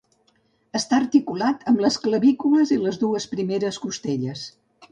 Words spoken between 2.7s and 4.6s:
i les dues primeres costelles.